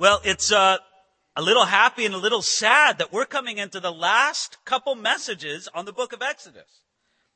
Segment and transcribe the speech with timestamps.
[0.00, 0.78] Well, it's uh,
[1.34, 5.68] a little happy and a little sad that we're coming into the last couple messages
[5.74, 6.82] on the book of Exodus.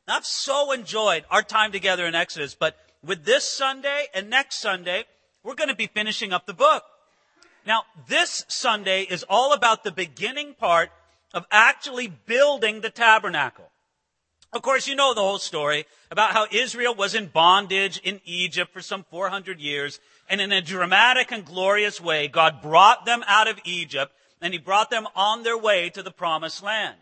[0.06, 5.06] I've so enjoyed our time together in Exodus, but with this Sunday and next Sunday,
[5.43, 6.85] we're going to be finishing up the book.
[7.67, 10.90] Now, this Sunday is all about the beginning part
[11.35, 13.71] of actually building the tabernacle.
[14.53, 18.73] Of course, you know the whole story about how Israel was in bondage in Egypt
[18.73, 19.98] for some 400 years,
[20.33, 24.58] and in a dramatic and glorious way, God brought them out of Egypt, and He
[24.58, 26.96] brought them on their way to the promised land.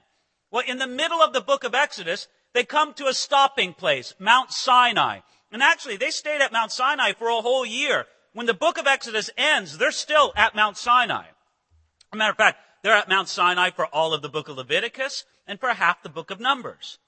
[0.51, 4.15] Well, in the middle of the book of Exodus, they come to a stopping place,
[4.19, 5.21] Mount Sinai.
[5.53, 8.07] And actually, they stayed at Mount Sinai for a whole year.
[8.33, 11.27] When the book of Exodus ends, they're still at Mount Sinai.
[11.27, 14.57] As a matter of fact, they're at Mount Sinai for all of the book of
[14.57, 16.99] Leviticus and for half the book of Numbers.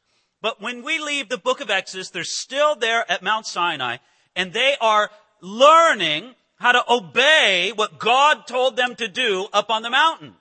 [0.41, 3.97] But when we leave the book of Exodus, they're still there at Mount Sinai
[4.35, 5.11] and they are
[5.43, 10.37] learning how to obey what God told them to do up on the mountain.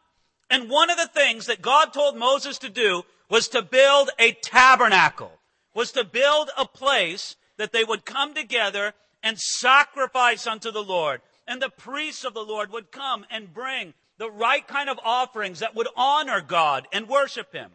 [0.49, 4.33] And one of the things that God told Moses to do was to build a
[4.33, 5.31] tabernacle,
[5.73, 8.93] was to build a place that they would come together
[9.23, 11.21] and sacrifice unto the Lord.
[11.47, 15.59] And the priests of the Lord would come and bring the right kind of offerings
[15.59, 17.71] that would honor God and worship Him.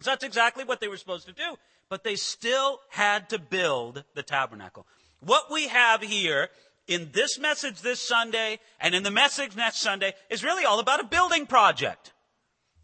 [0.00, 1.56] So that's exactly what they were supposed to do.
[1.88, 4.86] But they still had to build the tabernacle.
[5.20, 6.48] What we have here
[6.86, 11.00] in this message this Sunday and in the message next Sunday is really all about
[11.00, 12.12] a building project.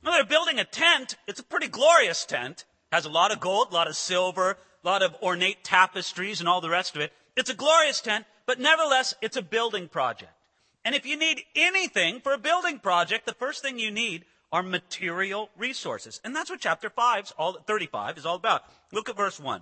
[0.03, 1.17] Well, they're building a tent.
[1.27, 2.65] It's a pretty glorious tent.
[2.93, 6.49] Has a lot of gold, a lot of silver, a lot of ornate tapestries and
[6.49, 7.13] all the rest of it.
[7.37, 10.33] It's a glorious tent, but nevertheless, it's a building project.
[10.85, 14.63] And if you need anything for a building project, the first thing you need are
[14.63, 16.21] material resources.
[16.25, 18.63] And that's what chapter 5, all, 35 is all about.
[18.93, 19.61] Look at verse 1.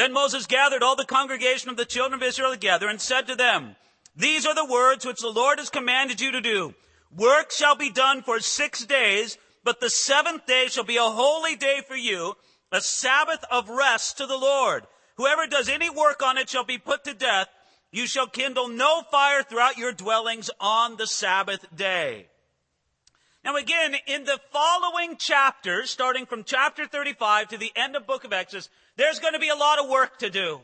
[0.00, 3.36] Then Moses gathered all the congregation of the children of Israel together and said to
[3.36, 3.76] them,
[4.16, 6.74] These are the words which the Lord has commanded you to do.
[7.14, 11.54] Work shall be done for six days, but the seventh day shall be a holy
[11.54, 12.32] day for you,
[12.72, 14.86] a Sabbath of rest to the Lord.
[15.18, 17.48] Whoever does any work on it shall be put to death.
[17.92, 22.29] You shall kindle no fire throughout your dwellings on the Sabbath day.
[23.44, 28.24] Now again, in the following chapters, starting from chapter 35 to the end of book
[28.24, 30.60] of Exodus, there's going to be a lot of work to do.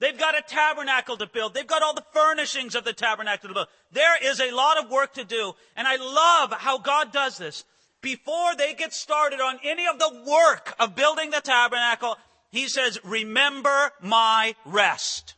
[0.00, 1.54] They've got a tabernacle to build.
[1.54, 3.68] They've got all the furnishings of the tabernacle to build.
[3.92, 5.54] There is a lot of work to do.
[5.74, 7.64] And I love how God does this.
[8.00, 12.16] Before they get started on any of the work of building the tabernacle,
[12.50, 15.34] he says, remember my rest.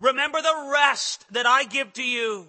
[0.00, 2.46] Remember the rest that I give to you.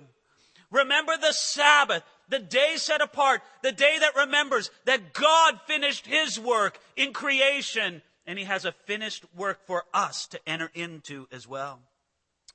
[0.72, 6.40] Remember the Sabbath, the day set apart, the day that remembers that God finished his
[6.40, 11.48] work in creation and he has a finished work for us to enter into as
[11.48, 11.80] well.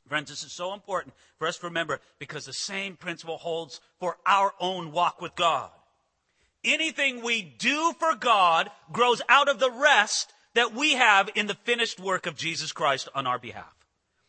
[0.09, 4.17] Friends, this is so important for us to remember because the same principle holds for
[4.27, 5.71] our own walk with God.
[6.65, 11.55] Anything we do for God grows out of the rest that we have in the
[11.55, 13.77] finished work of Jesus Christ on our behalf.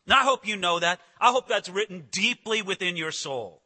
[0.05, 0.99] And I hope you know that.
[1.19, 3.58] I hope that's written deeply within your soul.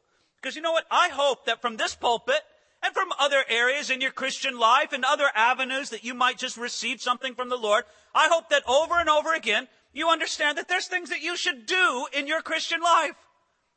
[0.43, 0.85] Because you know what?
[0.91, 2.41] I hope that from this pulpit,
[2.83, 6.57] and from other areas in your Christian life and other avenues that you might just
[6.57, 7.85] receive something from the Lord.
[8.13, 11.65] I hope that over and over again, you understand that there's things that you should
[11.65, 13.15] do in your Christian life.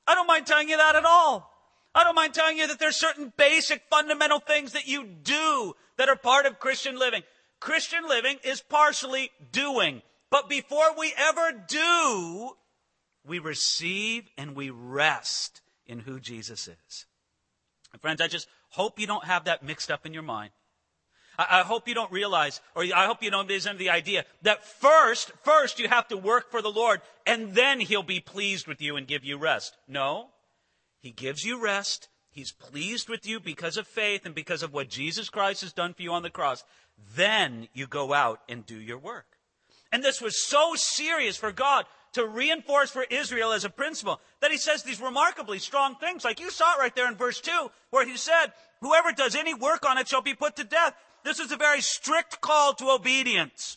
[0.09, 1.53] I don't mind telling you that at all.
[1.95, 6.09] I don't mind telling you that there's certain basic fundamental things that you do that
[6.09, 7.23] are part of Christian living.
[7.61, 10.03] Christian living is partially doing.
[10.31, 12.51] But before we ever do,
[13.25, 17.07] we receive and we rest in who Jesus is.
[17.93, 20.51] And friends, I just hope you don't have that mixed up in your mind.
[21.39, 24.65] I, I hope you don't realize, or I hope you don't under the idea that
[24.65, 28.81] first, first you have to work for the Lord and then He'll be pleased with
[28.81, 29.77] you and give you rest.
[29.89, 30.29] No.
[31.01, 32.09] He gives you rest.
[32.31, 35.95] He's pleased with you because of faith and because of what Jesus Christ has done
[35.95, 36.65] for you on the cross.
[37.15, 39.27] Then you go out and do your work.
[39.93, 44.51] And this was so serious for God to reinforce for Israel as a principle that
[44.51, 46.25] he says these remarkably strong things.
[46.25, 49.53] Like you saw it right there in verse 2, where he said, Whoever does any
[49.53, 50.95] work on it shall be put to death.
[51.25, 53.77] This is a very strict call to obedience.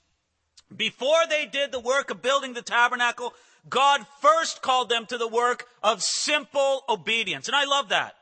[0.75, 3.33] Before they did the work of building the tabernacle,
[3.69, 7.47] God first called them to the work of simple obedience.
[7.47, 8.13] And I love that.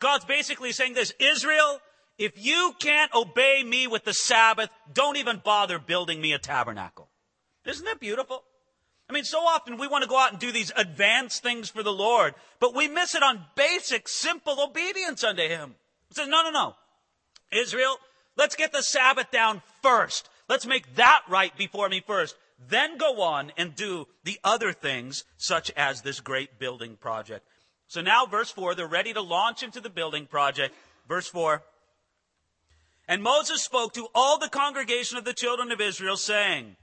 [0.00, 1.80] God's basically saying this Israel,
[2.18, 7.08] if you can't obey me with the Sabbath, don't even bother building me a tabernacle.
[7.64, 8.42] Isn't that beautiful?
[9.08, 11.82] I mean, so often we want to go out and do these advanced things for
[11.82, 15.74] the Lord, but we miss it on basic, simple obedience unto Him.
[16.08, 16.74] He says, no, no, no.
[17.50, 17.96] Israel,
[18.36, 20.28] let's get the Sabbath down first.
[20.48, 22.36] Let's make that right before me first.
[22.68, 27.46] Then go on and do the other things, such as this great building project.
[27.86, 30.74] So now, verse 4, they're ready to launch into the building project.
[31.08, 31.62] Verse 4.
[33.06, 36.76] And Moses spoke to all the congregation of the children of Israel, saying,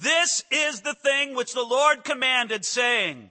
[0.00, 3.30] This is the thing which the Lord commanded, saying,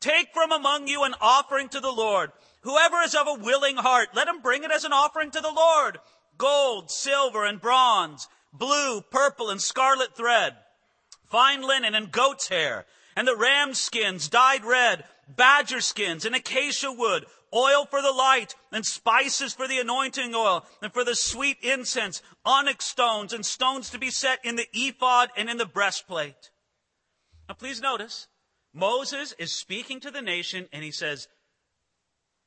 [0.00, 2.30] Take from among you an offering to the Lord.
[2.62, 5.52] Whoever is of a willing heart, let him bring it as an offering to the
[5.52, 5.98] Lord.
[6.36, 10.56] Gold, silver, and bronze, blue, purple, and scarlet thread,
[11.26, 16.92] fine linen and goat's hair, and the ram skins dyed red, badger skins and acacia
[16.92, 21.58] wood, oil for the light, and spices for the anointing oil, and for the sweet
[21.62, 26.50] incense, onyx stones, and stones to be set in the ephod and in the breastplate.
[27.48, 28.28] Now please notice,
[28.74, 31.28] Moses is speaking to the nation and he says,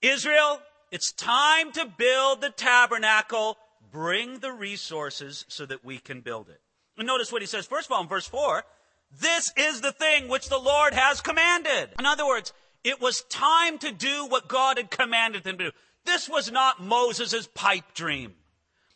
[0.02, 0.62] Israel,
[0.92, 3.58] it's time to build the tabernacle.
[3.92, 6.62] Bring the resources so that we can build it.
[6.98, 8.64] And notice what he says, first of all, in verse 4,
[9.20, 11.90] this is the thing which the Lord has commanded.
[12.00, 15.72] In other words, it was time to do what God had commanded them to do.
[16.06, 18.34] This was not Moses' pipe dream.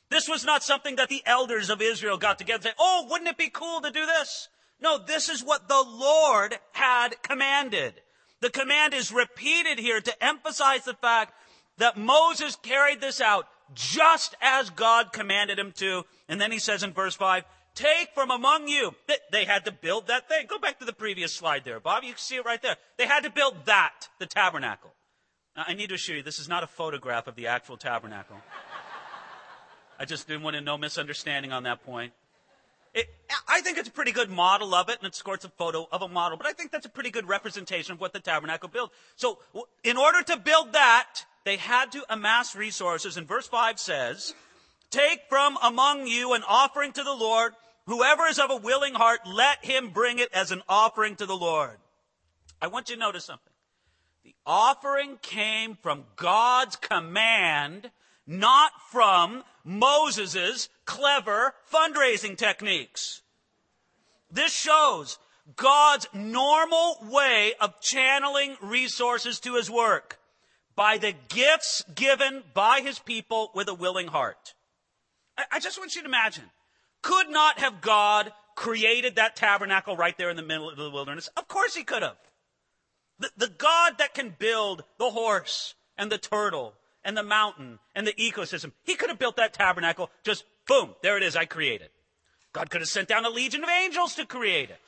[0.10, 3.30] This was not something that the elders of Israel got together and said, Oh, wouldn't
[3.30, 4.50] it be cool to do this?
[4.80, 8.02] No, this is what the Lord had commanded.
[8.42, 11.34] The command is repeated here to emphasize the fact
[11.78, 16.04] that Moses carried this out just as God commanded him to.
[16.28, 17.44] And then he says in verse 5,
[17.76, 18.96] Take from among you.
[19.32, 20.48] They had to build that thing.
[20.48, 22.04] Go back to the previous slide there, Bob.
[22.04, 22.78] You can see it right there.
[22.98, 24.94] They had to build that, the tabernacle.
[25.56, 28.38] Now, I need to assure you, this is not a photograph of the actual tabernacle.
[30.00, 32.14] I just didn't want to no misunderstanding on that point.
[32.94, 33.08] It,
[33.48, 36.02] I think it's a pretty good model of it, and it scores a photo of
[36.02, 38.92] a model, but I think that's a pretty good representation of what the tabernacle built.
[39.18, 39.40] So,
[39.84, 44.34] in order to build that, they had to amass resources, and verse 5 says,
[44.92, 47.54] Take from among you an offering to the Lord.
[47.88, 51.36] Whoever is of a willing heart, let him bring it as an offering to the
[51.36, 51.78] Lord.
[52.62, 53.54] I want you to notice something.
[54.24, 57.92] The offering came from God's command,
[58.26, 63.22] not from Moses' clever fundraising techniques.
[64.32, 65.20] This shows
[65.56, 70.20] God's normal way of channeling resources to his work
[70.76, 74.56] by the gifts given by his people with a willing heart.
[75.38, 76.46] I, just want you to imagine.
[77.06, 81.30] Could not have God created that tabernacle right there in the middle of the wilderness?
[81.38, 82.18] Of course he could have.
[83.20, 86.74] The, the God that can build the horse and the turtle
[87.04, 91.16] and the mountain and the ecosystem, he could have built that tabernacle just boom, there
[91.16, 91.90] it is, I created.
[92.54, 94.80] God could have sent down a legion of angels to create it.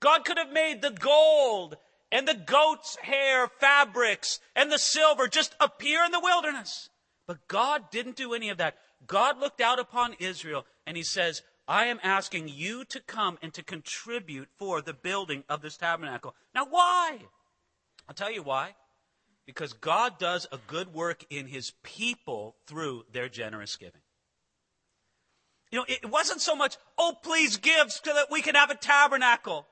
[0.00, 1.76] God could have made the gold
[2.10, 6.90] and the goat's hair fabrics and the silver just appear in the wilderness.
[7.28, 8.74] But God didn't do any of that.
[9.06, 13.52] God looked out upon Israel and he says, I am asking you to come and
[13.52, 16.34] to contribute for the building of this tabernacle.
[16.54, 17.18] Now, why?
[18.08, 18.74] I'll tell you why.
[19.44, 24.00] Because God does a good work in his people through their generous giving.
[25.70, 28.74] You know, it wasn't so much, oh, please give so that we can have a
[28.74, 29.66] tabernacle.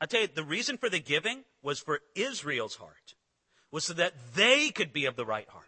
[0.00, 3.16] I tell you, the reason for the giving was for Israel's heart,
[3.72, 5.66] was so that they could be of the right heart.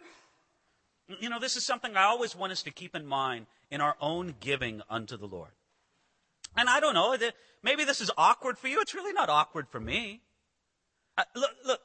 [1.09, 3.97] You know, this is something I always want us to keep in mind in our
[4.01, 5.51] own giving unto the Lord.
[6.57, 7.17] And I don't know,
[7.63, 8.81] maybe this is awkward for you.
[8.81, 10.23] It's really not awkward for me.
[11.19, 11.81] Uh, look, look,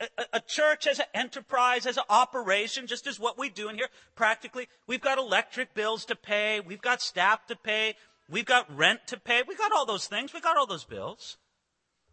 [0.00, 3.76] a, a church as an enterprise, as an operation, just as what we do in
[3.76, 7.94] here, practically, we've got electric bills to pay, we've got staff to pay,
[8.28, 11.36] we've got rent to pay, we've got all those things, we've got all those bills.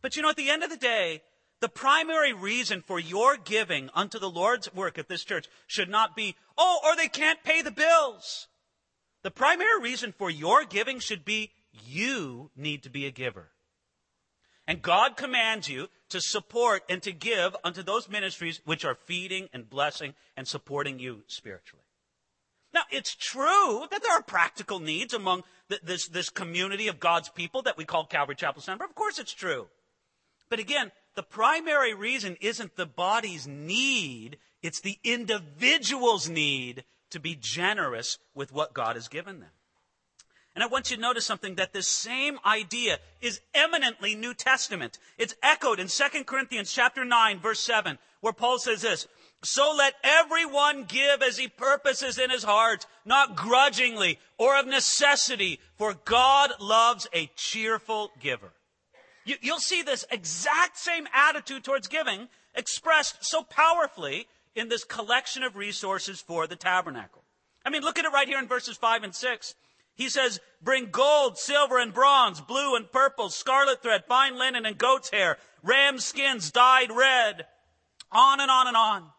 [0.02, 1.22] But you know, at the end of the day,
[1.60, 6.16] the primary reason for your giving unto the Lord's work at this church should not
[6.16, 8.48] be, oh, or they can't pay the bills.
[9.24, 11.52] The primary reason for your giving should be
[11.86, 13.52] you need to be a giver.
[14.68, 19.48] And God commands you to support and to give unto those ministries which are feeding
[19.54, 21.84] and blessing and supporting you spiritually.
[22.74, 25.44] Now, it's true that there are practical needs among
[25.84, 28.84] this, this community of God's people that we call Calvary Chapel Center.
[28.84, 29.68] Of course it's true.
[30.50, 37.38] But again, the primary reason isn't the body's need, it's the individual's need to be
[37.40, 39.50] generous with what God has given them.
[40.56, 44.98] And I want you to notice something that this same idea is eminently New Testament.
[45.18, 49.08] It's echoed in 2 Corinthians chapter 9 verse 7 where Paul says this,
[49.44, 55.60] so let everyone give as he purposes in his heart, not grudgingly or of necessity,
[55.78, 58.52] for God loves a cheerful giver.
[59.26, 65.44] You, will see this exact same attitude towards giving expressed so powerfully in this collection
[65.44, 67.24] of resources for the tabernacle.
[67.64, 69.56] I mean, look at it right here in verses 5 and 6.
[69.94, 74.78] He says, bring gold, silver, and bronze, blue and purple, scarlet thread, fine linen, and
[74.78, 77.46] goat's hair, ram skins dyed red,
[78.12, 79.10] On and on and on.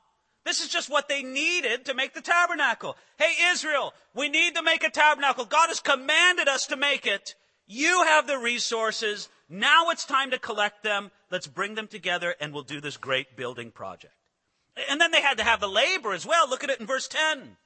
[0.45, 2.97] This is just what they needed to make the tabernacle.
[3.19, 5.45] Hey, Israel, we need to make a tabernacle.
[5.45, 7.35] God has commanded us to make it.
[7.67, 9.29] You have the resources.
[9.51, 11.11] Now it's time to collect them.
[11.31, 14.15] Let's bring them together and we'll do this great building project.
[14.89, 16.49] And then they had to have the labor as well.
[16.49, 17.57] Look at it in verse 10.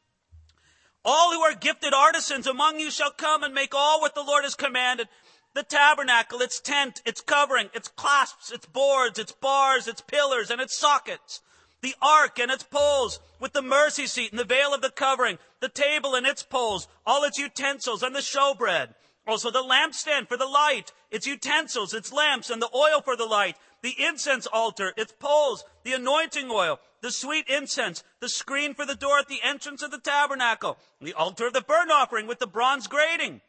[1.04, 4.45] All who are gifted artisans among you shall come and make all what the Lord
[4.45, 5.09] has commanded.
[5.54, 10.61] The tabernacle, its tent, its covering, its clasps, its boards, its bars, its pillars, and
[10.61, 11.40] its sockets.
[11.83, 15.38] The ark and its poles, with the mercy seat and the veil of the covering,
[15.61, 18.95] the table and its poles, all its utensils, and the showbread.
[19.26, 23.25] Also the lampstand for the light, its utensils, its lamps, and the oil for the
[23.25, 28.85] light, the incense altar, its poles, the anointing oil, the sweet incense, the screen for
[28.85, 32.41] the door at the entrance of the tabernacle, the altar of the burnt offering with
[32.41, 33.41] the bronze grating,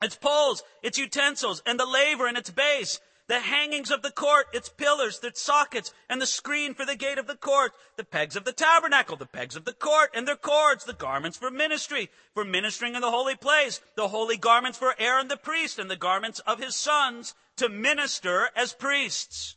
[0.00, 4.46] its poles, its utensils, and the laver and its base, the hangings of the court,
[4.52, 8.36] its pillars, its sockets, and the screen for the gate of the court, the pegs
[8.36, 12.08] of the tabernacle, the pegs of the court, and their cords, the garments for ministry,
[12.34, 15.96] for ministering in the holy place, the holy garments for Aaron the priest, and the
[15.96, 19.56] garments of his sons to minister as priests.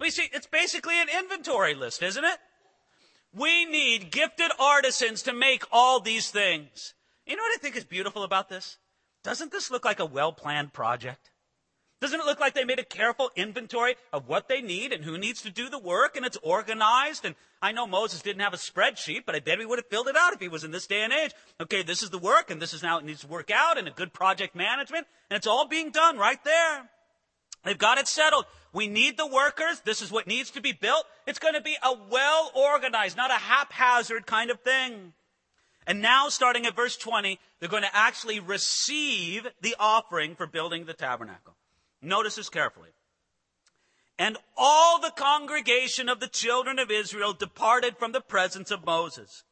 [0.00, 2.38] We see, it's basically an inventory list, isn't it?
[3.32, 6.94] We need gifted artisans to make all these things.
[7.26, 8.78] You know what I think is beautiful about this?
[9.22, 11.30] Doesn't this look like a well planned project?
[12.00, 15.18] Doesn't it look like they made a careful inventory of what they need and who
[15.18, 17.24] needs to do the work and it's organized?
[17.24, 20.06] And I know Moses didn't have a spreadsheet, but I bet he would have filled
[20.06, 21.32] it out if he was in this day and age.
[21.60, 23.88] Okay, this is the work and this is how it needs to work out and
[23.88, 26.88] a good project management and it's all being done right there.
[27.64, 28.44] They've got it settled.
[28.72, 29.80] We need the workers.
[29.84, 31.04] This is what needs to be built.
[31.26, 35.14] It's going to be a well organized, not a haphazard kind of thing.
[35.84, 40.84] And now, starting at verse 20, they're going to actually receive the offering for building
[40.84, 41.57] the tabernacle.
[42.00, 42.90] Notice this carefully.
[44.18, 49.44] And all the congregation of the children of Israel departed from the presence of Moses.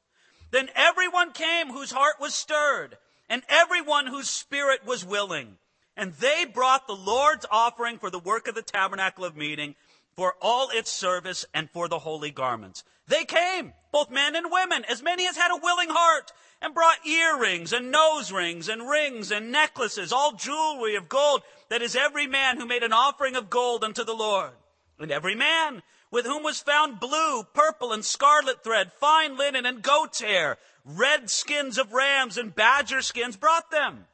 [0.50, 2.98] Then everyone came whose heart was stirred,
[3.28, 5.58] and everyone whose spirit was willing.
[5.96, 9.74] And they brought the Lord's offering for the work of the tabernacle of meeting,
[10.16, 12.84] for all its service, and for the holy garments.
[13.06, 17.06] They came, both men and women, as many as had a willing heart, and brought
[17.06, 21.42] earrings and nose rings and rings and necklaces, all jewelry of gold.
[21.68, 24.52] That is every man who made an offering of gold unto the Lord.
[24.98, 29.82] And every man with whom was found blue, purple, and scarlet thread, fine linen and
[29.82, 34.06] goat's hair, red skins of rams and badger skins brought them.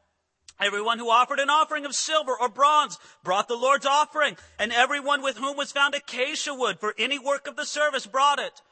[0.58, 5.22] Everyone who offered an offering of silver or bronze brought the Lord's offering, and everyone
[5.22, 8.62] with whom was found acacia wood for any work of the service brought it.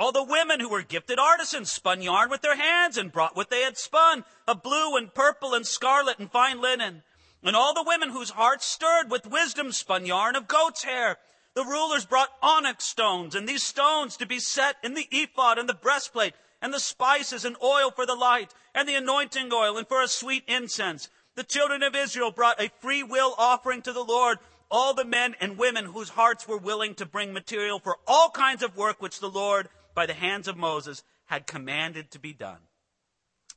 [0.00, 3.50] All the women who were gifted artisans spun yarn with their hands and brought what
[3.50, 7.02] they had spun, of blue and purple and scarlet and fine linen.
[7.42, 11.18] And all the women whose hearts stirred with wisdom spun yarn of goat's hair.
[11.52, 15.68] The rulers brought onyx stones, and these stones to be set in the ephod and
[15.68, 19.86] the breastplate, and the spices and oil for the light, and the anointing oil, and
[19.86, 21.10] for a sweet incense.
[21.34, 24.38] The children of Israel brought a free will offering to the Lord,
[24.70, 28.62] all the men and women whose hearts were willing to bring material for all kinds
[28.62, 32.58] of work which the Lord by the hands of Moses had commanded to be done.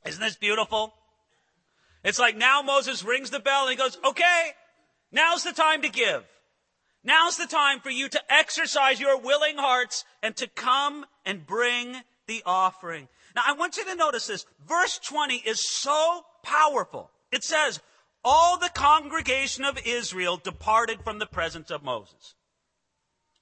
[0.06, 0.94] Isn't this beautiful?
[2.04, 4.50] It's like now Moses rings the bell and he goes, okay,
[5.10, 6.24] now's the time to give.
[7.02, 11.96] Now's the time for you to exercise your willing hearts and to come and bring
[12.26, 13.08] the offering.
[13.34, 14.46] Now I want you to notice this.
[14.66, 17.10] Verse 20 is so powerful.
[17.32, 17.80] It says,
[18.24, 22.34] all the congregation of Israel departed from the presence of Moses.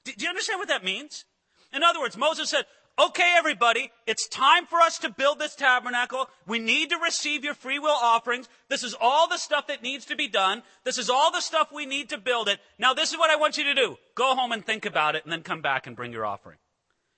[0.04, 1.24] Do you understand what that means?
[1.72, 2.64] In other words, Moses said,
[2.98, 6.28] okay, everybody, it's time for us to build this tabernacle.
[6.46, 8.48] We need to receive your free will offerings.
[8.68, 10.62] This is all the stuff that needs to be done.
[10.84, 12.60] This is all the stuff we need to build it.
[12.78, 13.96] Now, this is what I want you to do.
[14.14, 16.58] Go home and think about it and then come back and bring your offering.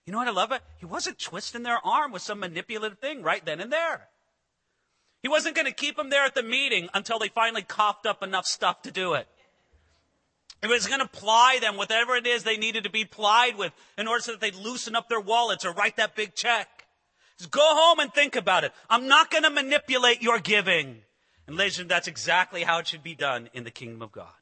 [0.06, 0.62] You know what I love it?
[0.78, 4.08] He wasn't twisting their arm with some manipulative thing right then and there.
[5.22, 8.22] He wasn't going to keep them there at the meeting until they finally coughed up
[8.22, 9.26] enough stuff to do it.
[10.64, 13.70] He was going to ply them whatever it is they needed to be plied with
[13.98, 16.86] in order so that they'd loosen up their wallets or write that big check.
[17.38, 18.72] Just go home and think about it.
[18.88, 21.02] I'm not going to manipulate your giving.
[21.46, 24.32] And ladies and that's exactly how it should be done in the kingdom of God.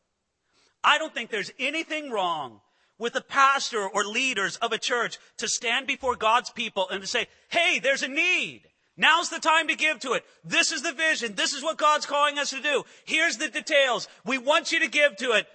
[0.84, 2.60] I don't think there's anything wrong
[2.98, 7.08] with a pastor or leaders of a church to stand before God's people and to
[7.08, 8.62] say, hey, there's a need.
[8.96, 10.24] Now's the time to give to it.
[10.44, 11.34] This is the vision.
[11.34, 12.84] This is what God's calling us to do.
[13.06, 14.06] Here's the details.
[14.24, 15.48] We want you to give to it.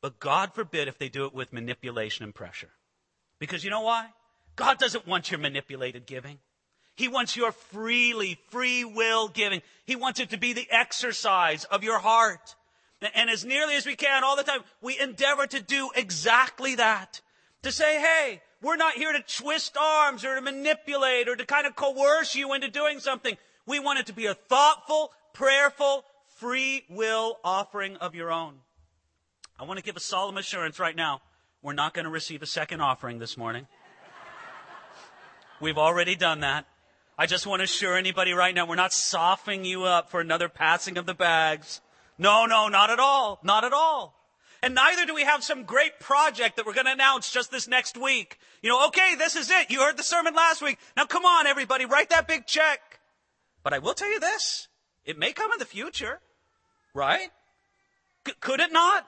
[0.00, 2.70] But God forbid if they do it with manipulation and pressure.
[3.38, 4.08] Because you know why?
[4.56, 6.38] God doesn't want your manipulated giving.
[6.94, 9.62] He wants your freely, free will giving.
[9.86, 12.56] He wants it to be the exercise of your heart.
[13.14, 17.20] And as nearly as we can all the time, we endeavor to do exactly that.
[17.62, 21.66] To say, hey, We're not here to twist arms or to manipulate or to kind
[21.66, 23.36] of coerce you into doing something.
[23.66, 26.04] We want it to be a thoughtful, prayerful,
[26.38, 28.54] free will offering of your own.
[29.60, 31.20] I want to give a solemn assurance right now.
[31.62, 33.66] We're not going to receive a second offering this morning.
[35.60, 36.66] We've already done that.
[37.18, 40.48] I just want to assure anybody right now, we're not softening you up for another
[40.48, 41.80] passing of the bags.
[42.16, 43.40] No, no, not at all.
[43.42, 44.14] Not at all.
[44.62, 47.66] And neither do we have some great project that we're going to announce just this
[47.66, 48.38] next week.
[48.62, 49.70] You know, okay, this is it.
[49.70, 50.78] You heard the sermon last week.
[50.96, 53.00] Now come on, everybody, write that big check.
[53.64, 54.68] But I will tell you this.
[55.04, 56.20] It may come in the future.
[56.94, 57.30] Right?
[58.24, 59.04] C- could it not?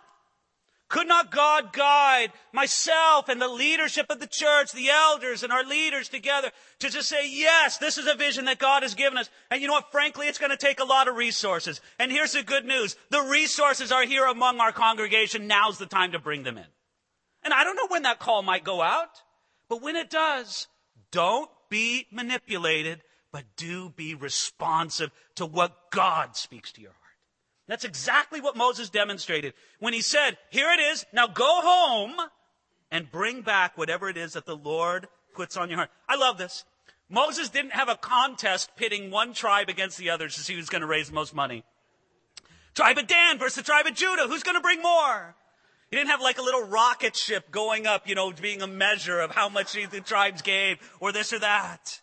[0.90, 5.64] Could not God guide myself and the leadership of the church, the elders and our
[5.64, 9.30] leaders together to just say, yes, this is a vision that God has given us.
[9.52, 9.92] And you know what?
[9.92, 11.80] Frankly, it's going to take a lot of resources.
[12.00, 12.97] And here's the good news.
[13.11, 15.47] The resources are here among our congregation.
[15.47, 16.66] Now's the time to bring them in.
[17.44, 19.23] And I don't know when that call might go out,
[19.68, 20.66] but when it does,
[21.12, 27.00] don't be manipulated, but do be responsive to what God speaks to your heart.
[27.70, 32.16] That's exactly what Moses demonstrated when he said, Here it is, now go home
[32.90, 35.90] and bring back whatever it is that the Lord puts on your heart.
[36.08, 36.64] I love this.
[37.08, 40.80] Moses didn't have a contest pitting one tribe against the others to see who's going
[40.80, 41.62] to raise the most money.
[42.74, 44.26] Tribe of Dan versus the tribe of Judah.
[44.26, 45.36] Who's going to bring more?
[45.92, 49.20] He didn't have like a little rocket ship going up, you know, being a measure
[49.20, 52.00] of how much the tribes gave or this or that.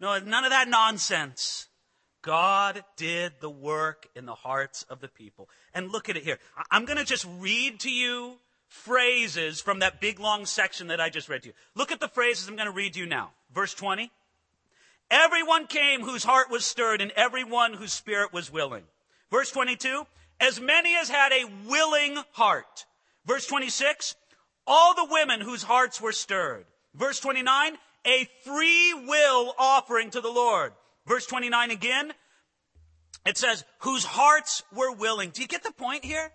[0.00, 1.68] No, none of that nonsense.
[2.24, 5.50] God did the work in the hearts of the people.
[5.74, 6.38] And look at it here.
[6.70, 11.10] I'm going to just read to you phrases from that big long section that I
[11.10, 11.54] just read to you.
[11.74, 13.32] Look at the phrases I'm going to read to you now.
[13.54, 14.10] Verse 20.
[15.10, 18.84] Everyone came whose heart was stirred and everyone whose spirit was willing.
[19.30, 20.06] Verse 22.
[20.40, 22.86] As many as had a willing heart.
[23.26, 24.16] Verse 26.
[24.66, 26.64] All the women whose hearts were stirred.
[26.94, 27.76] Verse 29.
[28.06, 30.72] A free will offering to the Lord.
[31.06, 32.12] Verse 29 again,
[33.26, 35.30] it says, whose hearts were willing.
[35.30, 36.30] Do you get the point here?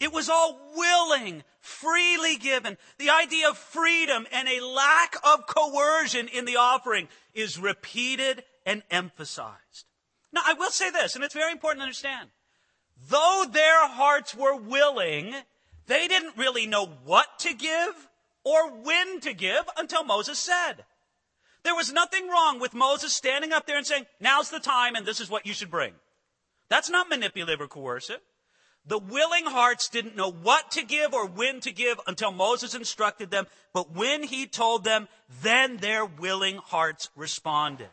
[0.00, 2.76] It was all willing, freely given.
[2.98, 8.82] The idea of freedom and a lack of coercion in the offering is repeated and
[8.90, 9.86] emphasized.
[10.32, 12.30] Now, I will say this, and it's very important to understand.
[13.08, 15.34] Though their hearts were willing,
[15.86, 18.08] they didn't really know what to give
[18.44, 20.84] or when to give until Moses said.
[21.64, 25.04] There was nothing wrong with Moses standing up there and saying, now's the time and
[25.04, 25.92] this is what you should bring.
[26.68, 28.20] That's not manipulative or coercive.
[28.86, 33.30] The willing hearts didn't know what to give or when to give until Moses instructed
[33.30, 35.08] them, but when he told them,
[35.42, 37.90] then their willing hearts responded.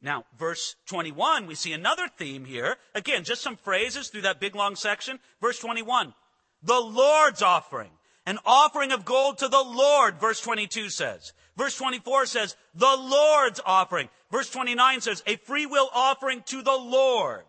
[0.00, 2.76] Now, verse 21, we see another theme here.
[2.94, 5.18] Again, just some phrases through that big long section.
[5.40, 6.14] Verse 21,
[6.62, 7.90] the Lord's offering,
[8.24, 11.32] an offering of gold to the Lord, verse 22 says.
[11.58, 14.08] Verse 24 says, the Lord's offering.
[14.30, 17.42] Verse 29 says, a free will offering to the Lord.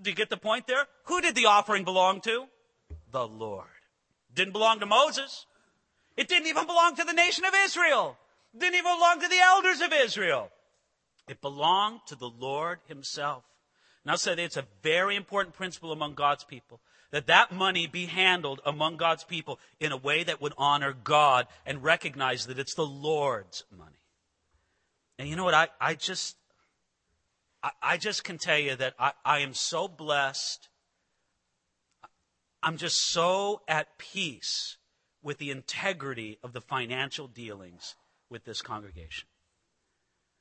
[0.00, 0.86] Do you get the point there?
[1.06, 2.46] Who did the offering belong to?
[3.10, 3.66] The Lord.
[4.32, 5.46] Didn't belong to Moses.
[6.16, 8.16] It didn't even belong to the nation of Israel.
[8.56, 10.50] Didn't even belong to the elders of Israel.
[11.28, 13.42] It belonged to the Lord himself.
[14.04, 18.60] Now say it's a very important principle among God's people that that money be handled
[18.64, 22.86] among God's people in a way that would honor God and recognize that it's the
[22.86, 23.92] Lord's money.
[25.18, 25.54] And you know what?
[25.54, 26.36] I, I just,
[27.62, 30.68] I, I just can tell you that I, I am so blessed.
[32.62, 34.76] I'm just so at peace
[35.22, 37.96] with the integrity of the financial dealings
[38.30, 39.28] with this congregation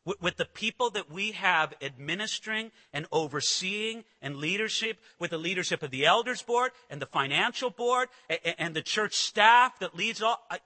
[0.08, 5.84] with, with the people that we have administering and overseeing and leadership, with the leadership
[5.84, 10.22] of the elders board and the financial board and, and the church staff that leads
[10.22, 10.42] all.
[10.50, 10.60] I,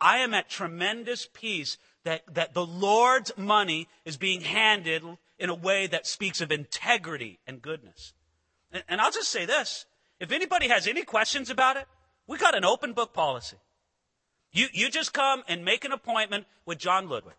[0.00, 5.04] I am at tremendous peace that, that the Lord's money is being handed
[5.38, 8.12] in a way that speaks of integrity and goodness.
[8.72, 9.86] And, and I'll just say this.
[10.18, 11.86] If anybody has any questions about it,
[12.26, 13.58] we got an open book policy.
[14.52, 17.36] You, you just come and make an appointment with John Ludwig.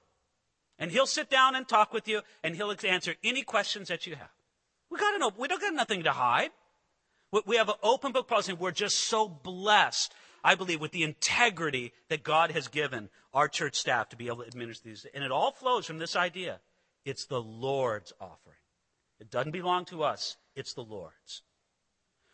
[0.79, 4.15] And he'll sit down and talk with you and he'll answer any questions that you
[4.15, 4.29] have.
[4.89, 6.51] We got an we don't got nothing to hide.
[7.45, 8.53] We have an open book policy.
[8.53, 10.13] We're just so blessed,
[10.43, 14.43] I believe, with the integrity that God has given our church staff to be able
[14.43, 15.05] to administer these.
[15.13, 16.59] And it all flows from this idea.
[17.03, 18.57] It's the Lord's offering.
[19.19, 20.37] It doesn't belong to us.
[20.55, 21.41] It's the Lord's.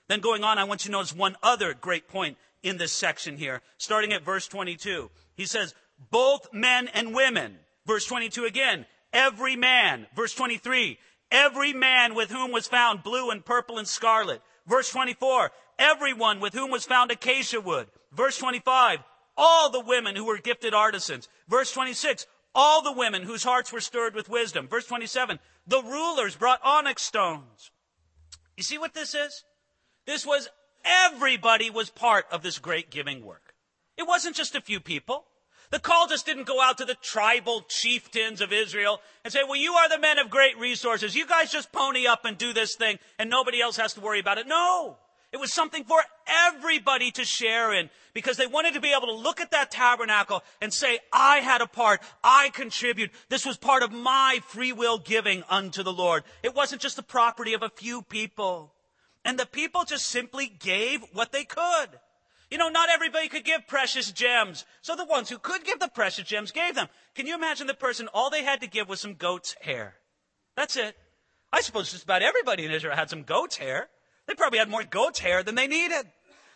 [0.07, 3.37] Then going on, I want you to notice one other great point in this section
[3.37, 5.09] here, starting at verse 22.
[5.35, 5.73] He says,
[6.11, 10.07] both men and women Verse 22 again, every man.
[10.15, 10.97] Verse 23,
[11.31, 14.41] every man with whom was found blue and purple and scarlet.
[14.67, 17.87] Verse 24, everyone with whom was found acacia wood.
[18.11, 18.99] Verse 25,
[19.35, 21.27] all the women who were gifted artisans.
[21.47, 24.67] Verse 26, all the women whose hearts were stirred with wisdom.
[24.67, 27.71] Verse 27, the rulers brought onyx stones.
[28.55, 29.43] You see what this is?
[30.05, 30.49] This was
[30.85, 33.53] everybody was part of this great giving work.
[33.97, 35.25] It wasn't just a few people.
[35.73, 39.55] The call just didn't go out to the tribal chieftains of Israel and say, well,
[39.55, 41.15] you are the men of great resources.
[41.15, 44.19] You guys just pony up and do this thing and nobody else has to worry
[44.19, 44.45] about it.
[44.45, 44.97] No.
[45.31, 49.23] It was something for everybody to share in because they wanted to be able to
[49.23, 52.01] look at that tabernacle and say, I had a part.
[52.23, 53.09] I contribute.
[53.29, 56.23] This was part of my free will giving unto the Lord.
[56.43, 58.75] It wasn't just the property of a few people.
[59.25, 61.99] And the people just simply gave what they could.
[62.53, 64.63] You know, not everybody could give precious gems.
[64.83, 66.87] So the ones who could give the precious gems gave them.
[67.15, 69.95] Can you imagine the person, all they had to give was some goat's hair?
[70.55, 70.95] That's it.
[71.51, 73.89] I suppose just about everybody in Israel had some goat's hair.
[74.27, 76.05] They probably had more goat's hair than they needed.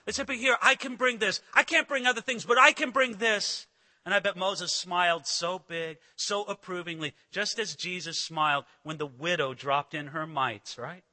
[0.06, 1.42] They said, but here, I can bring this.
[1.56, 3.66] I can't bring other things, but I can bring this.
[4.06, 9.08] And I bet Moses smiled so big, so approvingly, just as Jesus smiled when the
[9.08, 11.04] widow dropped in her mites, right?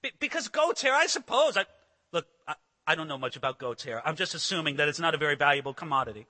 [0.00, 1.58] Be- because goat's hair, I suppose.
[1.58, 1.66] I,
[2.14, 2.24] look,
[2.90, 4.02] I don't know much about goat's hair.
[4.04, 6.26] I'm just assuming that it's not a very valuable commodity.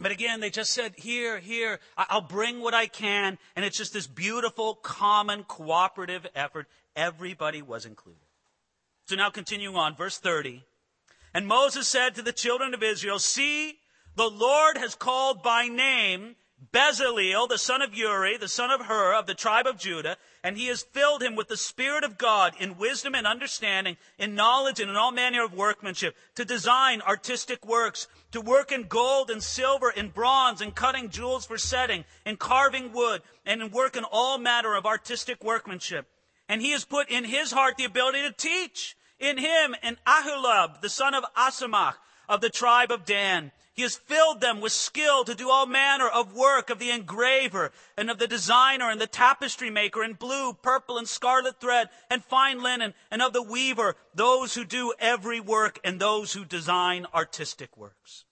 [0.00, 3.38] But again, they just said, here, here, I'll bring what I can.
[3.54, 6.66] And it's just this beautiful, common, cooperative effort.
[6.96, 8.18] Everybody was included.
[9.04, 10.64] So now continuing on, verse 30.
[11.32, 13.78] And Moses said to the children of Israel, see,
[14.16, 16.34] the Lord has called by name
[16.72, 20.56] Bezaleel, the son of Uri, the son of Hur, of the tribe of Judah, and
[20.56, 24.80] he has filled him with the Spirit of God in wisdom and understanding, in knowledge
[24.80, 29.42] and in all manner of workmanship, to design artistic works, to work in gold and
[29.42, 34.04] silver, in bronze, and cutting jewels for setting, in carving wood, and in work in
[34.04, 36.06] all manner of artistic workmanship.
[36.48, 38.96] And he has put in his heart the ability to teach.
[39.18, 41.94] In him, and Aholiab, the son of Ahisamach,
[42.28, 43.52] of the tribe of Dan.
[43.76, 47.72] He has filled them with skill to do all manner of work of the engraver
[47.98, 52.24] and of the designer and the tapestry maker in blue, purple, and scarlet thread and
[52.24, 57.06] fine linen and of the weaver, those who do every work and those who design
[57.14, 58.24] artistic works.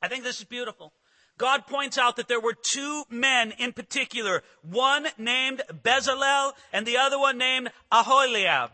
[0.00, 0.94] I think this is beautiful.
[1.36, 6.96] God points out that there were two men in particular, one named Bezalel and the
[6.96, 8.70] other one named Aholiab.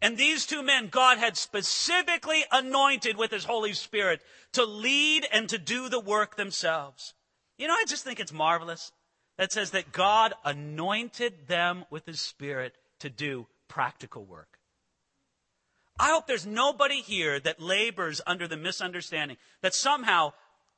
[0.00, 4.20] And these two men, God had specifically anointed with His Holy Spirit
[4.58, 7.14] to lead and to do the work themselves.
[7.58, 8.90] You know, I just think it's marvelous.
[9.36, 14.58] That says that God anointed them with His Spirit to do practical work.
[15.96, 20.32] I hope there's nobody here that labors under the misunderstanding that somehow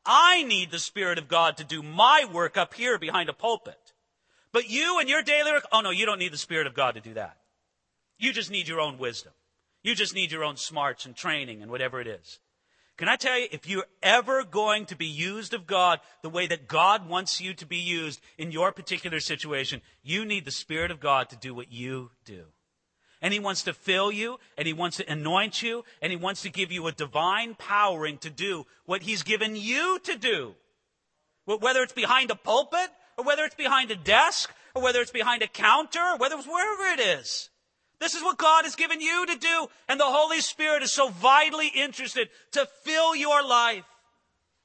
[0.05, 3.95] I need the Spirit of God to do my work up here behind a pulpit.
[4.53, 6.97] But you and your daily work, oh no, you don't need the Spirit of God
[6.97, 7.39] to do that.
[8.19, 9.33] You just need your own wisdom.
[9.83, 12.41] You just need your own smarts and training and whatever it is.
[13.01, 16.47] Can I tell you, if you're ever going to be used of God the way
[16.47, 20.91] that God wants you to be used in your particular situation, you need the Spirit
[20.91, 22.45] of God to do what you do.
[23.23, 26.43] And He wants to fill you, and He wants to anoint you, and He wants
[26.43, 30.55] to give you a divine powering to do what He's given you to do.
[31.47, 35.41] Whether it's behind a pulpit, or whether it's behind a desk, or whether it's behind
[35.41, 37.49] a counter, or whether it's wherever it is.
[38.01, 39.69] This is what God has given you to do.
[39.89, 43.85] And the Holy Spirit is so vitally interested to fill your life.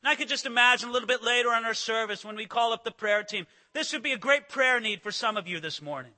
[0.02, 2.74] And I could just imagine a little bit later on our service when we call
[2.74, 3.45] up the prayer team.
[3.74, 6.13] This would be a great prayer need for some of you this morning.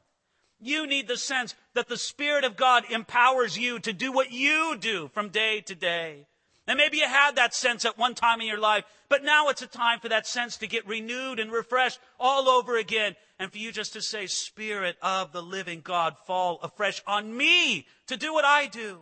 [0.60, 4.78] You need the sense that the Spirit of God empowers you to do what you
[4.80, 6.28] do from day to day.
[6.68, 9.62] And maybe you had that sense at one time in your life, but now it's
[9.62, 13.16] a time for that sense to get renewed and refreshed all over again.
[13.40, 17.88] And for you just to say, Spirit of the living God, fall afresh on me
[18.08, 19.00] to do what I do.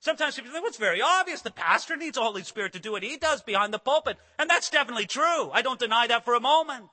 [0.00, 1.40] Sometimes people think, well, it's very obvious.
[1.40, 4.18] The pastor needs the Holy Spirit to do what he does behind the pulpit.
[4.38, 5.50] And that's definitely true.
[5.50, 6.90] I don't deny that for a moment.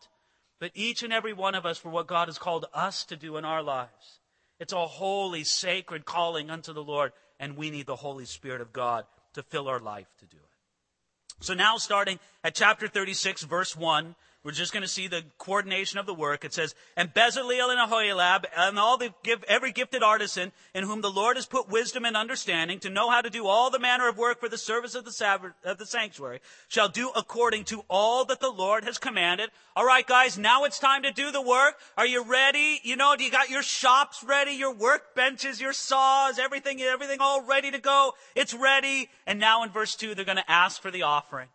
[0.62, 3.36] But each and every one of us for what God has called us to do
[3.36, 4.20] in our lives.
[4.60, 7.12] It's a holy, sacred calling unto the Lord.
[7.40, 9.06] And we need the Holy Spirit of God
[9.39, 11.43] to fill our life to do it.
[11.43, 15.99] So now starting at chapter 36 verse 1, we're just going to see the coordination
[15.99, 16.45] of the work.
[16.45, 21.02] It says, and Bezaleel and Aholiab and all the give, every gifted artisan in whom
[21.02, 24.08] the Lord has put wisdom and understanding to know how to do all the manner
[24.08, 27.84] of work for the service of the, Sabbath, of the sanctuary shall do according to
[27.89, 29.49] all that the Lord has commanded.
[29.75, 31.75] All right, guys, now it's time to do the work.
[31.97, 32.80] Are you ready?
[32.84, 37.43] You know, do you got your shops ready, your workbenches, your saws, everything, everything all
[37.43, 38.13] ready to go?
[38.36, 39.10] It's ready.
[39.28, 41.49] And now in verse two, they're going to ask for the offering.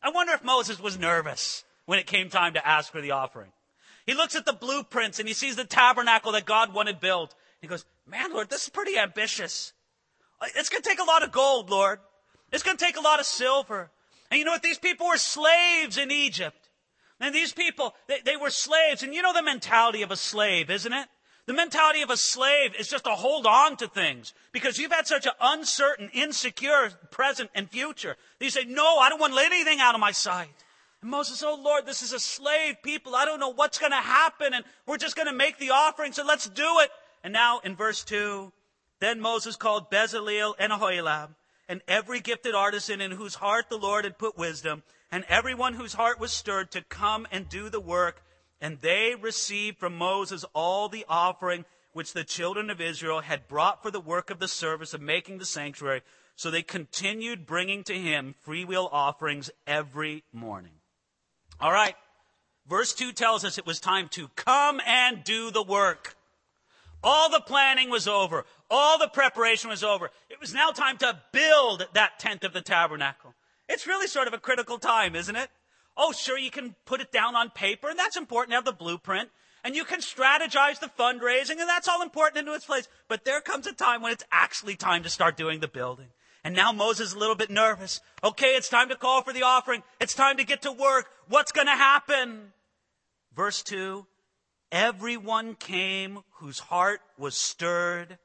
[0.00, 3.50] I wonder if Moses was nervous when it came time to ask for the offering.
[4.06, 7.34] He looks at the blueprints and he sees the tabernacle that God wanted built.
[7.60, 9.72] He goes, man, Lord, this is pretty ambitious.
[10.40, 11.98] Uh, it's going to take a lot of gold, Lord.
[12.52, 13.90] It's going to take a lot of silver.
[14.30, 14.62] And you know what?
[14.62, 16.68] These people were slaves in Egypt.
[17.18, 19.02] And these people, they, they were slaves.
[19.02, 21.08] And you know the mentality of a slave, isn't it?
[21.46, 25.08] The mentality of a slave is just to hold on to things because you've had
[25.08, 28.16] such an uncertain, insecure present and future.
[28.38, 30.50] You say, no, I don't want to let anything out of my sight.
[31.02, 33.14] And Moses, said, oh Lord, this is a slave people.
[33.14, 36.12] I don't know what's going to happen and we're just going to make the offering.
[36.12, 36.90] So let's do it.
[37.24, 38.52] And now in verse two,
[39.00, 41.30] then Moses called Bezaleel and Aholiab
[41.68, 45.94] and every gifted artisan in whose heart the Lord had put wisdom and everyone whose
[45.94, 48.22] heart was stirred to come and do the work
[48.60, 53.82] and they received from Moses all the offering which the children of Israel had brought
[53.82, 56.02] for the work of the service of making the sanctuary.
[56.36, 60.79] So they continued bringing to him freewill offerings every morning.
[61.60, 61.94] All right.
[62.66, 66.16] Verse 2 tells us it was time to come and do the work.
[67.02, 68.44] All the planning was over.
[68.70, 70.10] All the preparation was over.
[70.28, 73.34] It was now time to build that tent of the tabernacle.
[73.68, 75.48] It's really sort of a critical time, isn't it?
[75.96, 78.72] Oh, sure, you can put it down on paper, and that's important to have the
[78.72, 79.28] blueprint.
[79.62, 82.88] And you can strategize the fundraising, and that's all important into its place.
[83.08, 86.08] But there comes a time when it's actually time to start doing the building.
[86.42, 88.00] And now Moses is a little bit nervous.
[88.24, 89.82] Okay, it's time to call for the offering.
[90.00, 91.06] It's time to get to work.
[91.28, 92.52] What's going to happen?
[93.34, 94.06] Verse 2
[94.72, 98.18] Everyone came whose heart was stirred.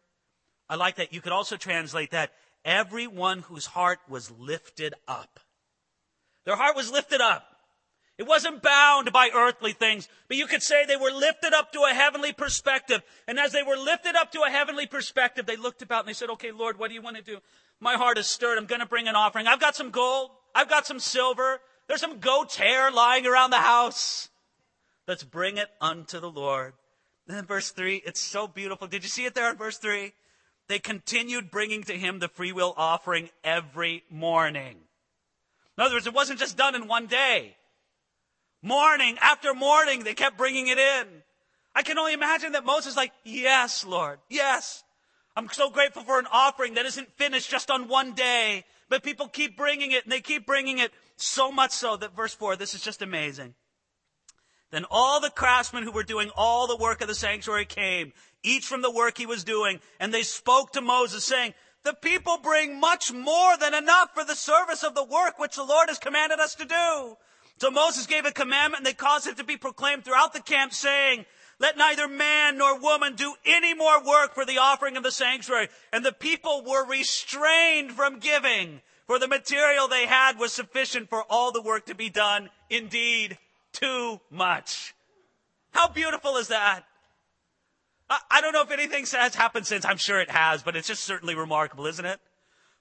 [0.69, 1.13] I like that.
[1.13, 2.31] You could also translate that.
[2.63, 5.39] Everyone whose heart was lifted up.
[6.45, 7.43] Their heart was lifted up.
[8.17, 11.81] It wasn't bound by earthly things, but you could say they were lifted up to
[11.81, 13.01] a heavenly perspective.
[13.27, 16.13] And as they were lifted up to a heavenly perspective, they looked about and they
[16.13, 17.39] said, okay, Lord, what do you want to do?
[17.85, 18.57] My heart is stirred.
[18.57, 19.45] I'm going to bring an offering.
[19.45, 20.31] I've got some gold.
[20.55, 21.59] I've got some silver.
[21.87, 24.27] There's some goat's hair lying around the house.
[25.07, 26.73] Let's bring it unto the Lord.
[27.27, 28.87] And then verse three, it's so beautiful.
[28.87, 30.13] Did you see it there in verse three?
[30.67, 34.77] They continued bringing to him the freewill offering every morning.
[35.77, 37.55] In other words, it wasn't just done in one day.
[38.63, 41.05] Morning after morning, they kept bringing it in.
[41.75, 44.83] I can only imagine that Moses like, yes, Lord, yes.
[45.35, 49.27] I'm so grateful for an offering that isn't finished just on one day, but people
[49.27, 52.73] keep bringing it and they keep bringing it so much so that verse four, this
[52.73, 53.53] is just amazing.
[54.71, 58.65] Then all the craftsmen who were doing all the work of the sanctuary came, each
[58.65, 62.79] from the work he was doing, and they spoke to Moses saying, the people bring
[62.79, 66.39] much more than enough for the service of the work which the Lord has commanded
[66.39, 67.15] us to do.
[67.57, 70.73] So Moses gave a commandment and they caused it to be proclaimed throughout the camp
[70.73, 71.25] saying,
[71.59, 75.69] let neither man nor woman do any more work for the offering of the sanctuary.
[75.93, 81.23] And the people were restrained from giving, for the material they had was sufficient for
[81.29, 82.49] all the work to be done.
[82.69, 83.37] Indeed,
[83.71, 84.93] too much.
[85.71, 86.83] How beautiful is that?
[88.09, 89.83] I don't know if anything has happened since.
[89.83, 92.19] I'm sure it has, but it's just certainly remarkable, isn't it?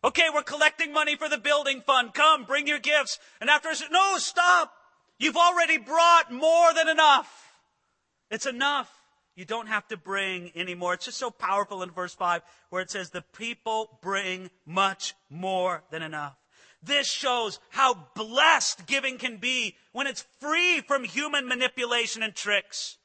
[0.03, 2.13] Okay, we're collecting money for the building fund.
[2.13, 3.19] Come, bring your gifts.
[3.41, 4.73] And after I no, stop.
[5.19, 7.44] You've already brought more than enough.
[8.31, 8.91] It's enough.
[9.37, 10.95] You don't have to bring anymore.
[10.95, 15.83] It's just so powerful in verse 5 where it says, the people bring much more
[15.91, 16.37] than enough.
[16.83, 22.99] This shows how blessed giving can be when it's free from human manipulation and tricks.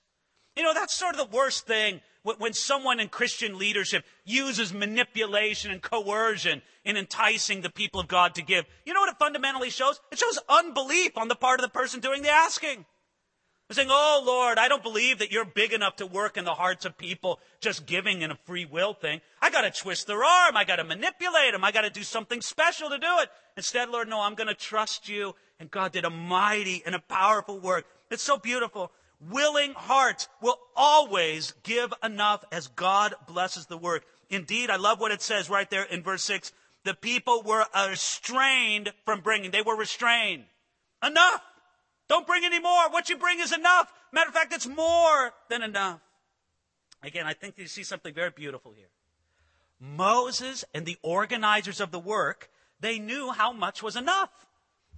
[0.55, 5.71] You know, that's sort of the worst thing when someone in Christian leadership uses manipulation
[5.71, 9.69] and coercion in enticing the people of God to give, you know what it fundamentally
[9.69, 9.99] shows?
[10.12, 12.86] It shows unbelief on the part of the person doing the asking.
[13.69, 16.55] They're saying, Oh Lord, I don't believe that you're big enough to work in the
[16.55, 19.21] hearts of people just giving in a free will thing.
[19.41, 20.58] I gotta twist their arm.
[20.58, 21.63] I gotta manipulate them.
[21.63, 23.29] I gotta do something special to do it.
[23.55, 25.36] Instead, Lord, no, I'm gonna trust you.
[25.60, 27.86] And God did a mighty and a powerful work.
[28.10, 28.91] It's so beautiful
[29.29, 34.03] willing hearts will always give enough as God blesses the work.
[34.29, 36.51] Indeed, I love what it says right there in verse 6.
[36.86, 39.51] The people were restrained from bringing.
[39.51, 40.45] They were restrained.
[41.05, 41.41] Enough.
[42.10, 42.89] Don't bring any more.
[42.89, 43.93] What you bring is enough.
[44.12, 46.02] Matter of fact, it's more than enough.
[47.04, 48.89] Again, I think you see something very beautiful here.
[49.80, 52.50] Moses and the organizers of the work,
[52.82, 54.32] they knew how much was enough.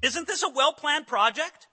[0.01, 1.67] Isn't this a well planned project?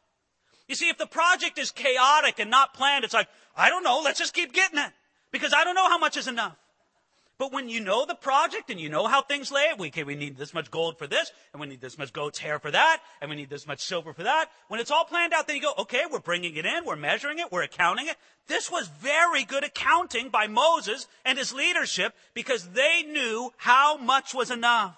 [0.66, 4.02] You see, if the project is chaotic and not planned, it's like, I don't know,
[4.04, 4.92] let's just keep getting it.
[5.30, 6.56] Because I don't know how much is enough.
[7.38, 10.16] But when you know the project and you know how things lay, we, okay, we
[10.16, 13.00] need this much gold for this, and we need this much goat's hair for that,
[13.20, 14.50] and we need this much silver for that.
[14.66, 17.38] When it's all planned out, then you go, okay, we're bringing it in, we're measuring
[17.38, 18.16] it, we're accounting it.
[18.48, 24.34] This was very good accounting by Moses and his leadership because they knew how much
[24.34, 24.96] was enough.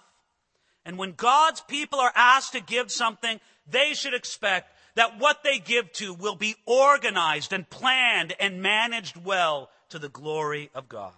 [0.86, 3.38] And when God's people are asked to give something,
[3.70, 9.22] they should expect that what they give to will be organized and planned and managed
[9.22, 11.12] well to the glory of God.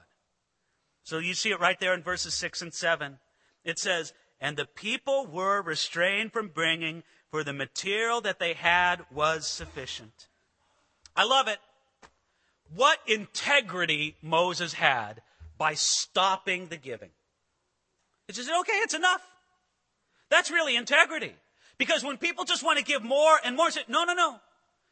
[1.05, 3.19] So you see it right there in verses 6 and 7.
[3.65, 9.05] It says, And the people were restrained from bringing, for the material that they had
[9.11, 10.29] was sufficient.
[11.17, 11.59] I love it.
[12.75, 15.23] What integrity Moses had
[15.59, 17.11] by stopping the giving.
[18.29, 19.23] It's just, okay, it's enough.
[20.29, 21.35] That's really integrity.
[21.79, 24.41] Because when people just want to give more and more, say, no, no, no.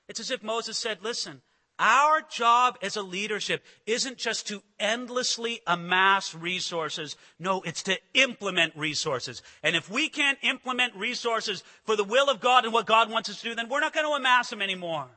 [0.09, 1.43] It's as if Moses said, listen,
[1.81, 7.17] our job as a leadership isn't just to endlessly amass resources.
[7.39, 9.43] No, it's to implement resources.
[9.63, 13.31] And if we can't implement resources for the will of God and what God wants
[13.31, 15.09] us to do, then we're not going to amass them anymore.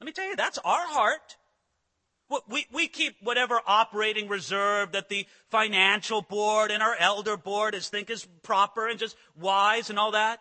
[0.00, 1.36] Let me tell you, that's our heart.
[2.48, 7.88] We, we keep whatever operating reserve that the financial board and our elder board is
[7.88, 10.40] think is proper and just wise and all that.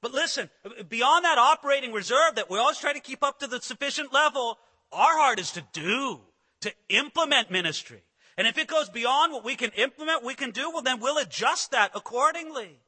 [0.00, 0.50] But listen,
[0.88, 4.58] beyond that operating reserve that we always try to keep up to the sufficient level,
[4.94, 6.20] our heart is to do,
[6.60, 8.02] to implement ministry.
[8.36, 11.18] And if it goes beyond what we can implement, we can do, well, then we'll
[11.18, 12.80] adjust that accordingly.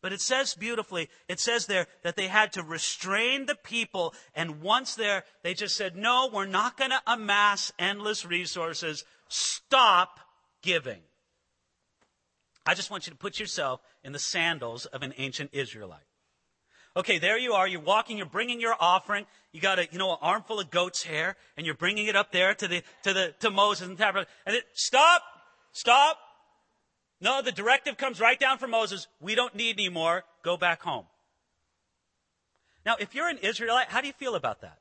[0.00, 4.14] But it says beautifully, it says there that they had to restrain the people.
[4.34, 9.04] And once there, they just said, no, we're not going to amass endless resources.
[9.28, 10.20] Stop
[10.62, 11.00] giving.
[12.64, 16.07] I just want you to put yourself in the sandals of an ancient Israelite.
[16.98, 17.68] Okay, there you are.
[17.68, 18.16] You're walking.
[18.16, 19.24] You're bringing your offering.
[19.52, 22.32] You got a, you know, an armful of goat's hair, and you're bringing it up
[22.32, 24.32] there to the to the to Moses and the tabernacle.
[24.44, 25.22] And it, stop,
[25.70, 26.18] stop.
[27.20, 29.06] No, the directive comes right down from Moses.
[29.20, 30.24] We don't need any more.
[30.42, 31.04] Go back home.
[32.84, 34.78] Now, if you're an Israelite, how do you feel about that?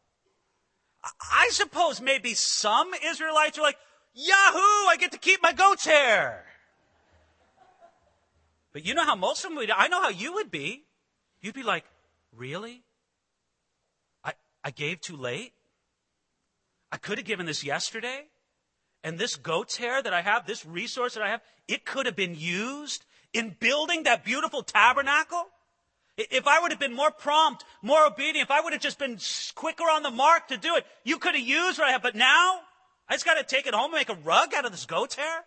[1.32, 3.78] I suppose maybe some Israelites are like,
[4.16, 6.46] Yahoo, I get to keep my goat's hair.
[8.74, 10.84] But you know how most of them would, I know how you would be.
[11.42, 11.86] You'd be like,
[12.36, 12.84] really?
[14.24, 15.54] I, I gave too late?
[16.92, 18.28] I could have given this yesterday?
[19.04, 22.16] And this goat's hair that I have, this resource that I have, it could have
[22.16, 25.48] been used in building that beautiful tabernacle.
[26.18, 29.20] If I would have been more prompt, more obedient, if I would have just been
[29.54, 32.02] quicker on the mark to do it, you could have used what I have.
[32.02, 32.62] But now,
[33.08, 35.16] I just got to take it home and make a rug out of this goat's
[35.16, 35.46] hair.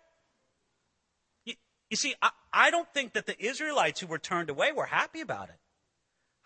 [1.45, 1.55] You,
[1.89, 5.19] you see, I, I don't think that the Israelites who were turned away were happy
[5.19, 5.60] about it.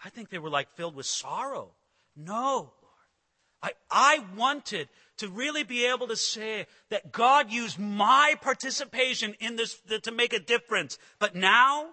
[0.03, 1.71] I think they were like filled with sorrow.
[2.15, 2.85] No, Lord.
[3.61, 9.55] I, I wanted to really be able to say that God used my participation in
[9.55, 10.97] this to make a difference.
[11.19, 11.87] But now,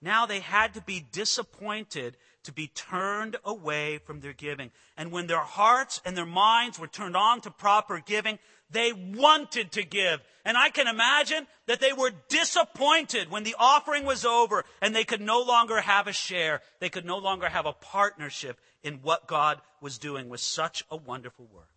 [0.00, 4.72] now they had to be disappointed to be turned away from their giving.
[4.96, 8.38] And when their hearts and their minds were turned on to proper giving,
[8.72, 10.20] they wanted to give.
[10.44, 15.04] And I can imagine that they were disappointed when the offering was over and they
[15.04, 16.62] could no longer have a share.
[16.80, 20.96] They could no longer have a partnership in what God was doing with such a
[20.96, 21.68] wonderful work.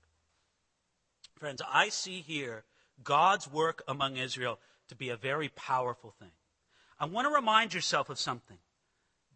[1.37, 2.63] Friends, I see here
[3.03, 6.31] God's work among Israel to be a very powerful thing.
[6.99, 8.57] I want to remind yourself of something.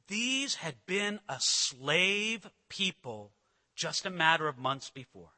[0.08, 3.32] These had been a slave people
[3.76, 5.30] just a matter of months before.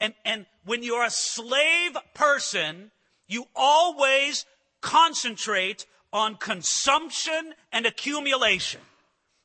[0.00, 2.90] And, and when you're a slave person,
[3.28, 4.44] you always
[4.80, 8.80] concentrate on consumption and accumulation.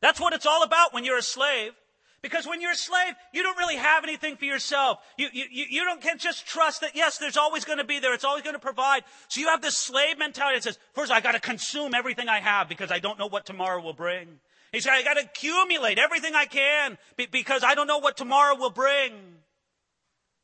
[0.01, 1.73] That's what it's all about when you're a slave.
[2.21, 4.99] Because when you're a slave, you don't really have anything for yourself.
[5.17, 8.13] You, you, you don't can't just trust that, yes, there's always going to be there.
[8.13, 9.03] It's always going to provide.
[9.27, 12.39] So you have this slave mentality that says, first, I got to consume everything I
[12.39, 14.39] have because I don't know what tomorrow will bring.
[14.71, 16.99] He said, I got to accumulate everything I can
[17.31, 19.13] because I don't know what tomorrow will bring.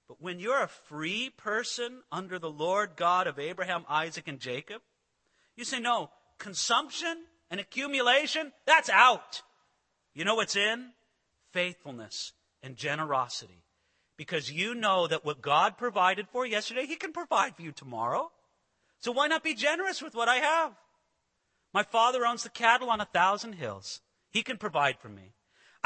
[0.07, 4.81] But when you're a free person under the Lord God of Abraham, Isaac, and Jacob,
[5.55, 9.41] you say, no, consumption and accumulation, that's out.
[10.13, 10.91] You know what's in?
[11.57, 13.63] faithfulness and generosity
[14.15, 18.31] because you know that what God provided for yesterday, He can provide for you tomorrow.
[18.99, 20.73] So why not be generous with what I have?
[21.73, 24.01] My father owns the cattle on a thousand hills.
[24.29, 25.33] He can provide for me.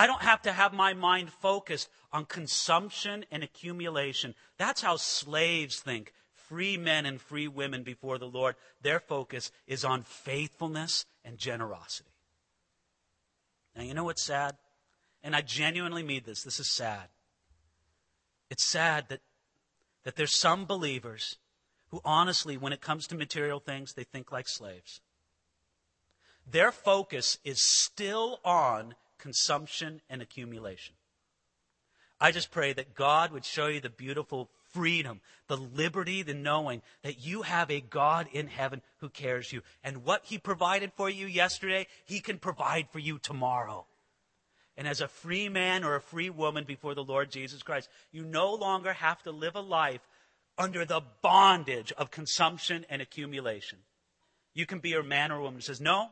[0.02, 4.34] I don't have to have my mind focused on consumption and accumulation.
[4.58, 6.12] That's how slaves think.
[6.34, 12.10] Free men and free women before the Lord, their focus is on faithfulness and generosity.
[13.75, 14.56] Now, you know what's sad?
[15.21, 16.42] And I genuinely mean this.
[16.42, 17.10] This is sad.
[18.50, 19.19] It's sad that,
[20.04, 21.38] that there's some believers
[21.90, 25.00] who honestly, when it comes to material things, they think like slaves.
[26.50, 30.96] Their focus is still on consumption and accumulation.
[32.19, 36.82] I just pray that God would show you the beautiful freedom, the liberty, the knowing
[37.04, 39.62] that you have a God in heaven who cares you.
[39.84, 43.86] And what He provided for you yesterday, He can provide for you tomorrow.
[44.78, 48.24] And as a free man or a free woman before the Lord Jesus Christ, you
[48.24, 50.02] no longer have to live a life
[50.58, 53.80] under the bondage of consumption and accumulation.
[54.54, 56.10] You can be a man or a woman who says, No,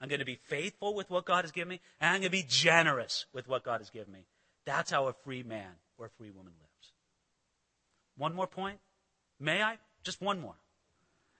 [0.00, 2.30] I'm going to be faithful with what God has given me, and I'm going to
[2.30, 4.20] be generous with what God has given me.
[4.64, 6.92] That's how a free man or a free woman lives.
[8.16, 8.78] One more point?
[9.38, 9.78] May I?
[10.02, 10.56] Just one more.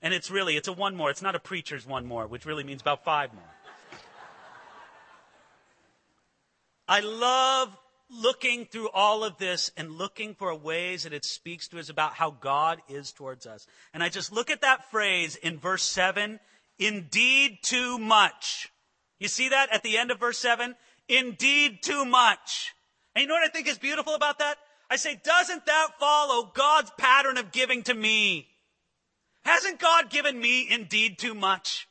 [0.03, 1.11] And it's really, it's a one more.
[1.11, 3.43] It's not a preacher's one more, which really means about five more.
[6.89, 7.77] I love
[8.11, 12.15] looking through all of this and looking for ways that it speaks to us about
[12.15, 13.67] how God is towards us.
[13.95, 16.41] And I just look at that phrase in verse 7,
[16.81, 18.69] indeed too much.
[19.21, 20.75] You see that at the end of verse 7?
[21.09, 22.75] Indeed too much.
[23.15, 24.57] And you know what I think is beautiful about that?
[24.91, 28.49] I say, doesn't that follow God's pattern of giving to me?
[29.45, 31.87] Hasn't God given me indeed too much?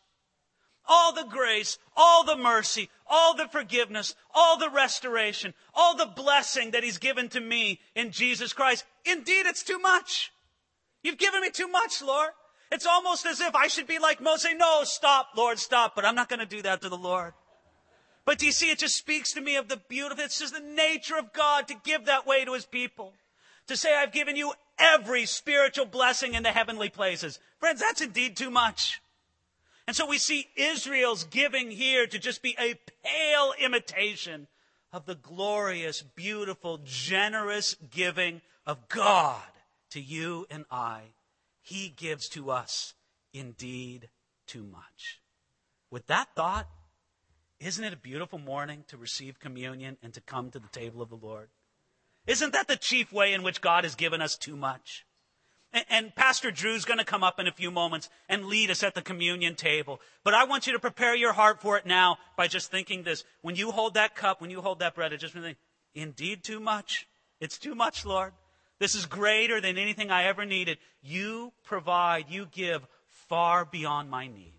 [0.88, 6.72] All the grace, all the mercy, all the forgiveness, all the restoration, all the blessing
[6.72, 8.86] that He's given to me in Jesus Christ.
[9.06, 10.32] Indeed, it's too much.
[11.04, 12.32] You've given me too much, Lord.
[12.72, 15.96] It's almost as if I should be like Moses, no, stop, Lord, stop.
[15.96, 17.34] But I'm not going to do that to the Lord.
[18.26, 20.60] But do you see, it just speaks to me of the beautiful, it's just the
[20.60, 23.14] nature of God to give that way to his people.
[23.68, 27.40] To say, I've given you every spiritual blessing in the heavenly places.
[27.60, 29.02] Friends, that's indeed too much.
[29.88, 34.48] And so we see Israel's giving here to just be a pale imitation
[34.94, 39.42] of the glorious, beautiful, generous giving of God
[39.92, 41.02] to you and I.
[41.70, 42.96] He gives to us
[43.32, 44.10] indeed
[44.48, 45.22] too much.
[45.92, 46.68] With that thought,
[47.60, 51.10] isn't it a beautiful morning to receive communion and to come to the table of
[51.10, 51.50] the Lord?
[52.26, 55.06] Isn't that the chief way in which God has given us too much?
[55.72, 58.82] And, and Pastor Drew's going to come up in a few moments and lead us
[58.82, 60.02] at the communion table.
[60.24, 63.24] But I want you to prepare your heart for it now by just thinking this.
[63.44, 65.58] When you hold that cup, when you hold that bread, it just think,
[65.94, 67.08] indeed too much.
[67.40, 68.34] It's too much, Lord.
[68.80, 70.78] This is greater than anything I ever needed.
[71.02, 72.88] You provide, you give
[73.28, 74.54] far beyond my need.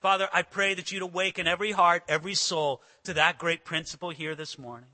[0.00, 4.34] Father, I pray that you'd awaken every heart, every soul to that great principle here
[4.34, 4.90] this morning.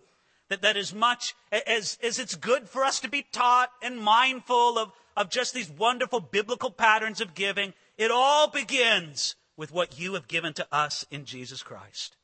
[0.48, 4.78] That, that as much as, as it's good for us to be taught and mindful
[4.78, 10.14] of, of just these wonderful biblical patterns of giving, it all begins with what you
[10.14, 12.16] have given to us in Jesus Christ.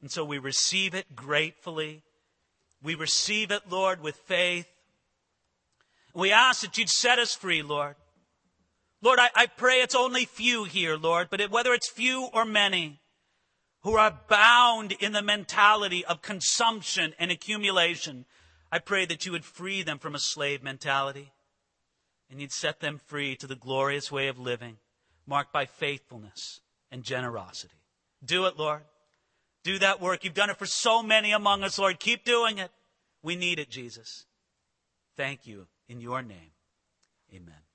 [0.00, 2.02] And so we receive it gratefully.
[2.82, 4.66] We receive it, Lord, with faith.
[6.14, 7.96] We ask that you'd set us free, Lord.
[9.02, 12.44] Lord, I, I pray it's only few here, Lord, but it, whether it's few or
[12.44, 13.00] many
[13.82, 18.26] who are bound in the mentality of consumption and accumulation,
[18.70, 21.32] I pray that you would free them from a slave mentality
[22.30, 24.76] and you'd set them free to the glorious way of living
[25.26, 27.74] marked by faithfulness and generosity.
[28.24, 28.82] Do it, Lord.
[29.64, 30.24] Do that work.
[30.24, 31.98] You've done it for so many among us, Lord.
[32.00, 32.70] Keep doing it.
[33.22, 34.26] We need it, Jesus.
[35.16, 36.52] Thank you in your name.
[37.34, 37.69] Amen.